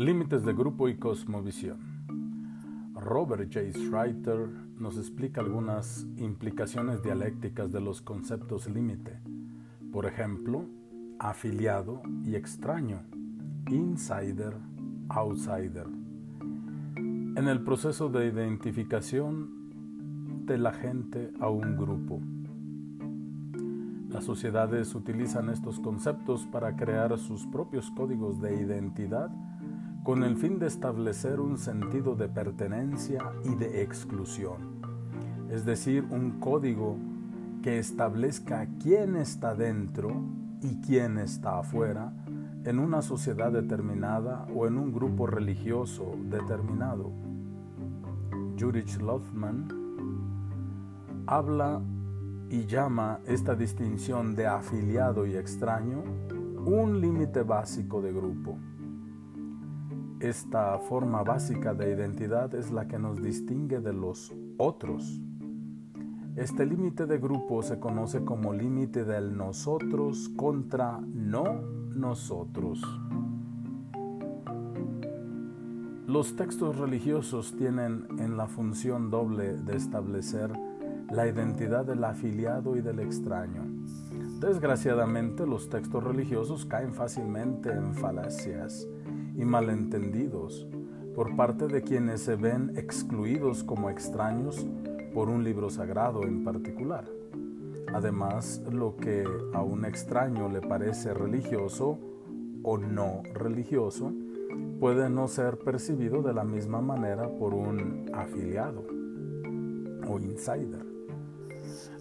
[0.00, 1.76] Límites de grupo y cosmovisión.
[2.94, 3.78] Robert J.
[3.78, 4.48] Schreiter
[4.78, 9.20] nos explica algunas implicaciones dialécticas de los conceptos límite.
[9.92, 10.64] Por ejemplo,
[11.18, 13.02] afiliado y extraño,
[13.68, 14.54] insider,
[15.10, 15.86] outsider.
[16.96, 22.22] En el proceso de identificación de la gente a un grupo.
[24.08, 29.30] Las sociedades utilizan estos conceptos para crear sus propios códigos de identidad
[30.10, 34.82] con el fin de establecer un sentido de pertenencia y de exclusión,
[35.48, 36.96] es decir, un código
[37.62, 40.10] que establezca quién está dentro
[40.62, 42.12] y quién está afuera
[42.64, 47.12] en una sociedad determinada o en un grupo religioso determinado.
[48.58, 49.68] Jurich Lothman
[51.28, 51.80] habla
[52.48, 56.02] y llama esta distinción de afiliado y extraño
[56.66, 58.58] un límite básico de grupo.
[60.20, 65.18] Esta forma básica de identidad es la que nos distingue de los otros.
[66.36, 71.62] Este límite de grupo se conoce como límite del nosotros contra no
[71.94, 72.82] nosotros.
[76.06, 80.52] Los textos religiosos tienen en la función doble de establecer
[81.10, 83.62] la identidad del afiliado y del extraño.
[84.38, 88.86] Desgraciadamente los textos religiosos caen fácilmente en falacias
[89.40, 90.68] y malentendidos
[91.14, 94.66] por parte de quienes se ven excluidos como extraños
[95.14, 97.04] por un libro sagrado en particular.
[97.92, 101.98] Además, lo que a un extraño le parece religioso
[102.62, 104.12] o no religioso
[104.78, 108.84] puede no ser percibido de la misma manera por un afiliado
[110.06, 110.84] o insider.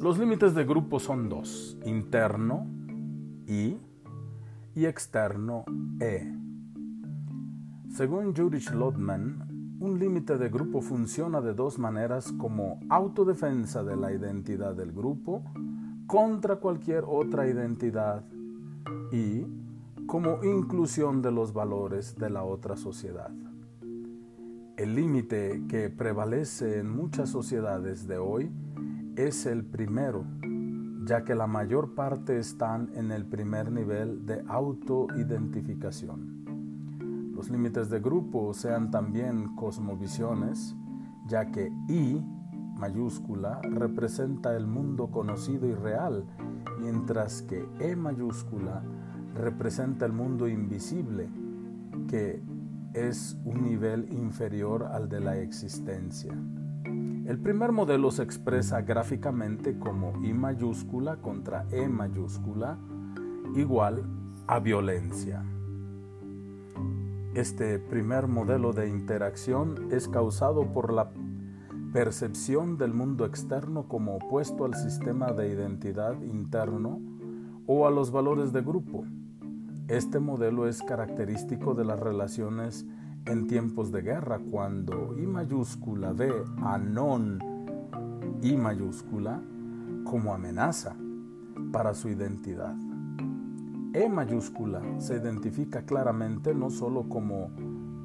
[0.00, 2.66] Los límites de grupo son dos, interno
[3.46, 3.78] I
[4.74, 5.64] y externo
[6.00, 6.45] E.
[7.96, 14.12] Según Judith Lodman, un límite de grupo funciona de dos maneras como autodefensa de la
[14.12, 15.42] identidad del grupo
[16.06, 18.22] contra cualquier otra identidad
[19.10, 19.46] y
[20.06, 23.30] como inclusión de los valores de la otra sociedad.
[24.76, 28.50] El límite que prevalece en muchas sociedades de hoy
[29.16, 30.26] es el primero,
[31.06, 36.35] ya que la mayor parte están en el primer nivel de autoidentificación.
[37.36, 40.74] Los límites de grupo sean también cosmovisiones,
[41.26, 42.24] ya que I
[42.78, 46.24] mayúscula representa el mundo conocido y real,
[46.80, 48.82] mientras que E mayúscula
[49.34, 51.28] representa el mundo invisible,
[52.08, 52.42] que
[52.94, 56.32] es un nivel inferior al de la existencia.
[57.26, 62.78] El primer modelo se expresa gráficamente como I mayúscula contra E mayúscula
[63.54, 64.04] igual
[64.46, 65.44] a violencia.
[67.36, 71.10] Este primer modelo de interacción es causado por la
[71.92, 76.98] percepción del mundo externo como opuesto al sistema de identidad interno
[77.66, 79.04] o a los valores de grupo.
[79.86, 82.86] Este modelo es característico de las relaciones
[83.26, 86.32] en tiempos de guerra, cuando I mayúscula ve
[86.62, 87.38] a non
[88.40, 89.42] I mayúscula
[90.04, 90.96] como amenaza
[91.70, 92.85] para su identidad.
[93.96, 97.48] E mayúscula se identifica claramente no solo como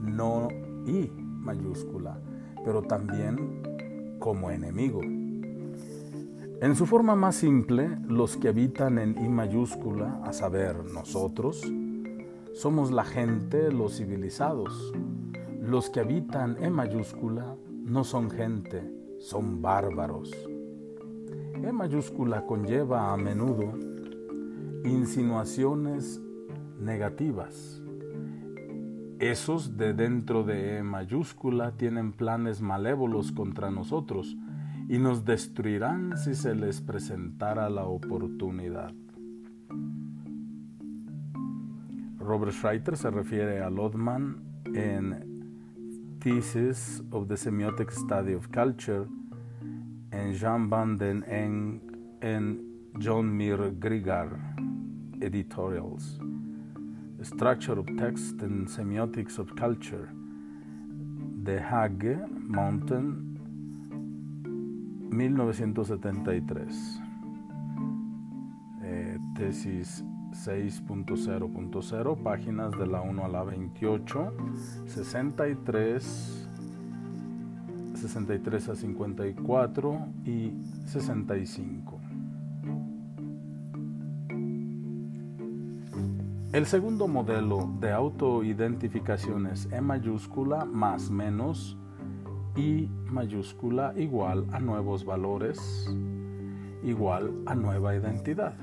[0.00, 0.46] no
[0.86, 2.16] I mayúscula,
[2.64, 5.00] pero también como enemigo.
[5.02, 11.60] En su forma más simple, los que habitan en I mayúscula, a saber, nosotros,
[12.52, 14.92] somos la gente, los civilizados.
[15.60, 20.30] Los que habitan en mayúscula no son gente, son bárbaros.
[21.60, 23.89] E mayúscula conlleva a menudo
[24.84, 26.20] insinuaciones
[26.78, 27.82] negativas.
[29.18, 34.36] Esos de dentro de E mayúscula tienen planes malévolos contra nosotros
[34.88, 38.94] y nos destruirán si se les presentara la oportunidad.
[42.18, 44.42] Robert Schreiter se refiere a Lodman
[44.74, 49.06] en Thesis of the Semiotic Study of Culture,
[50.12, 51.80] en Jean van den Eng,
[52.20, 54.38] en John Mir Grigar
[55.20, 56.18] Editorials,
[57.22, 60.08] Structure of Text and Semiotics of Culture,
[61.44, 62.18] The Hague
[62.48, 63.38] Mountain,
[65.10, 67.00] 1973.
[68.82, 74.32] Eh, tesis 6.0.0, páginas de la 1 a la 28,
[74.86, 76.48] 63,
[77.94, 80.52] 63 a 54 y
[80.86, 81.99] 65.
[86.52, 91.78] El segundo modelo de autoidentificación es E mayúscula más menos
[92.56, 95.88] I mayúscula igual a nuevos valores
[96.82, 98.54] igual a nueva identidad.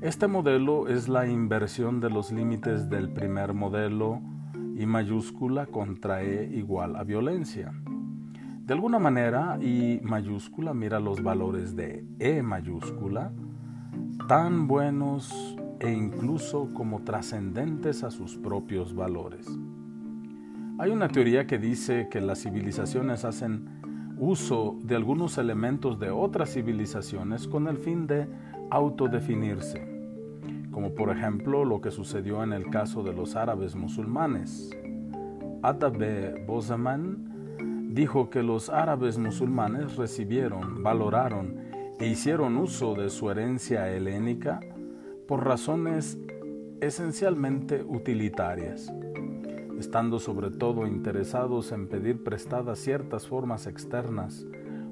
[0.00, 4.22] Este modelo es la inversión de los límites del primer modelo
[4.74, 7.74] I mayúscula contra E igual a violencia.
[8.64, 13.32] De alguna manera, I mayúscula mira los valores de E mayúscula
[14.26, 19.46] tan buenos e incluso como trascendentes a sus propios valores.
[20.78, 26.52] Hay una teoría que dice que las civilizaciones hacen uso de algunos elementos de otras
[26.52, 28.26] civilizaciones con el fin de
[28.70, 29.86] autodefinirse,
[30.70, 34.70] como por ejemplo lo que sucedió en el caso de los árabes musulmanes.
[35.62, 41.56] Adabe Bozeman dijo que los árabes musulmanes recibieron, valoraron
[41.98, 44.60] e hicieron uso de su herencia helénica
[45.26, 46.18] por razones
[46.80, 48.92] esencialmente utilitarias,
[49.78, 54.46] estando sobre todo interesados en pedir prestadas ciertas formas externas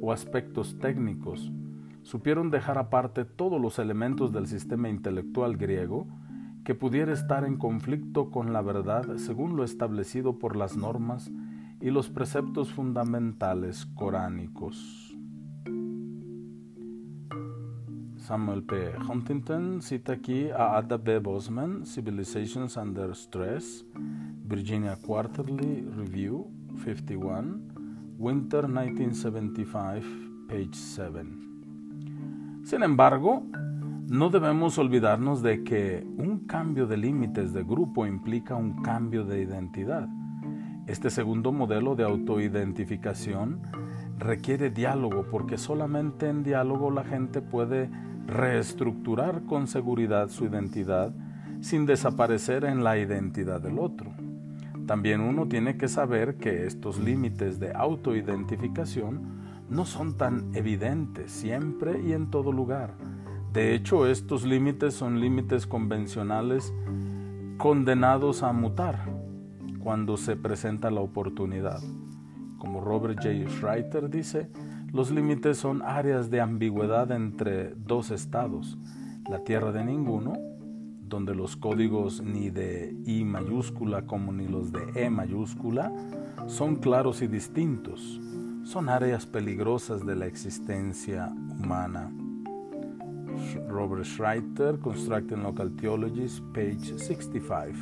[0.00, 1.50] o aspectos técnicos,
[2.02, 6.06] supieron dejar aparte todos los elementos del sistema intelectual griego
[6.64, 11.30] que pudiera estar en conflicto con la verdad según lo establecido por las normas
[11.80, 15.09] y los preceptos fundamentales coránicos.
[18.30, 18.92] Samuel P.
[19.08, 21.18] Huntington cita aquí a Ada B.
[21.18, 23.84] Bosman, Civilizations Under Stress,
[24.44, 26.46] Virginia Quarterly Review,
[26.84, 27.58] 51,
[28.18, 31.24] Winter 1975, page 7.
[32.62, 33.42] Sin embargo,
[34.06, 39.42] no debemos olvidarnos de que un cambio de límites de grupo implica un cambio de
[39.42, 40.08] identidad.
[40.86, 43.60] Este segundo modelo de autoidentificación
[44.20, 47.90] requiere diálogo porque solamente en diálogo la gente puede
[48.26, 51.12] reestructurar con seguridad su identidad
[51.60, 54.10] sin desaparecer en la identidad del otro.
[54.86, 62.02] También uno tiene que saber que estos límites de autoidentificación no son tan evidentes siempre
[62.02, 62.94] y en todo lugar.
[63.52, 66.72] De hecho, estos límites son límites convencionales
[67.56, 69.06] condenados a mutar
[69.80, 71.80] cuando se presenta la oportunidad.
[72.58, 73.48] Como Robert J.
[73.48, 74.48] Schreiter dice,
[74.92, 78.78] los límites son áreas de ambigüedad entre dos estados,
[79.28, 80.32] la tierra de ninguno,
[81.02, 85.92] donde los códigos ni de I mayúscula como ni los de E mayúscula
[86.46, 88.20] son claros y distintos,
[88.64, 92.10] son áreas peligrosas de la existencia humana.
[93.68, 97.78] Robert Schreiter, Constructing Local Theologies, page 65.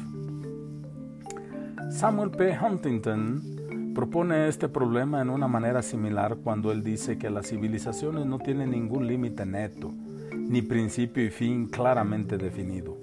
[1.90, 2.56] Samuel P.
[2.58, 3.58] Huntington
[3.98, 8.70] propone este problema en una manera similar cuando él dice que las civilizaciones no tienen
[8.70, 9.92] ningún límite neto,
[10.36, 12.96] ni principio y fin claramente definido.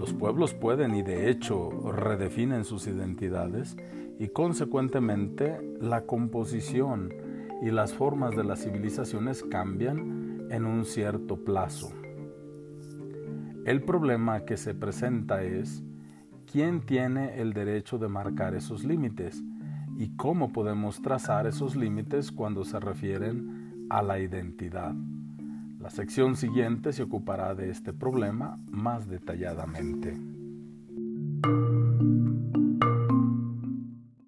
[0.00, 3.76] Los pueblos pueden y de hecho redefinen sus identidades
[4.18, 7.14] y consecuentemente la composición
[7.62, 11.92] y las formas de las civilizaciones cambian en un cierto plazo.
[13.64, 15.84] El problema que se presenta es
[16.50, 19.40] quién tiene el derecho de marcar esos límites
[19.96, 24.94] y cómo podemos trazar esos límites cuando se refieren a la identidad.
[25.80, 30.31] La sección siguiente se ocupará de este problema más detalladamente.